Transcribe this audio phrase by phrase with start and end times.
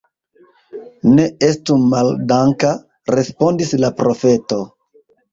[1.17, 2.71] Ne estu maldanka,
[3.15, 4.59] respondis la profeto.